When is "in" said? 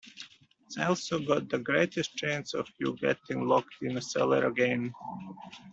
3.83-3.97